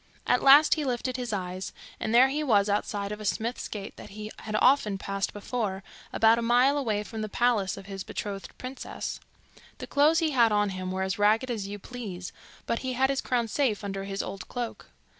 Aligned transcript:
At 0.25 0.41
last 0.41 0.73
he 0.73 0.83
lifted 0.83 1.15
his 1.15 1.31
eyes, 1.31 1.73
and 1.99 2.11
there 2.11 2.29
he 2.29 2.43
was 2.43 2.67
outside 2.67 3.11
of 3.11 3.21
a 3.21 3.23
smith's 3.23 3.67
gate 3.67 3.97
that 3.97 4.09
he 4.09 4.31
often 4.57 4.97
passed 4.97 5.31
before, 5.31 5.83
about 6.11 6.39
a 6.39 6.41
mile 6.41 6.75
away 6.75 7.03
from 7.03 7.21
the 7.21 7.29
palace 7.29 7.77
of 7.77 7.85
his 7.85 8.03
betrothed 8.03 8.49
princess. 8.57 9.19
The 9.77 9.85
clothes 9.85 10.17
he 10.17 10.31
had 10.31 10.51
on 10.51 10.69
him 10.69 10.91
were 10.91 11.03
as 11.03 11.19
ragged 11.19 11.51
as 11.51 11.67
you 11.67 11.77
please, 11.77 12.33
but 12.65 12.79
he 12.79 12.93
had 12.93 13.11
his 13.11 13.21
crowns 13.21 13.51
safe 13.51 13.83
under 13.83 14.05
his 14.05 14.23
old 14.23 14.47
cloak. 14.47 14.87